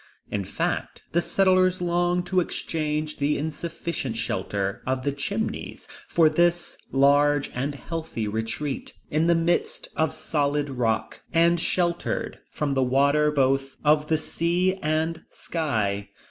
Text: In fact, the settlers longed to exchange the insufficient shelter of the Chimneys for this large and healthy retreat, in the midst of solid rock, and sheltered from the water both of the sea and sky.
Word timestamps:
In 0.31 0.43
fact, 0.45 1.03
the 1.11 1.21
settlers 1.21 1.79
longed 1.79 2.25
to 2.25 2.39
exchange 2.39 3.17
the 3.17 3.37
insufficient 3.37 4.17
shelter 4.17 4.81
of 4.87 5.03
the 5.03 5.11
Chimneys 5.11 5.87
for 6.07 6.27
this 6.27 6.75
large 6.91 7.51
and 7.53 7.75
healthy 7.75 8.27
retreat, 8.27 8.95
in 9.11 9.27
the 9.27 9.35
midst 9.35 9.89
of 9.95 10.11
solid 10.11 10.71
rock, 10.71 11.21
and 11.33 11.59
sheltered 11.59 12.39
from 12.49 12.73
the 12.73 12.81
water 12.81 13.29
both 13.29 13.77
of 13.83 14.07
the 14.07 14.17
sea 14.17 14.73
and 14.81 15.23
sky. 15.29 16.09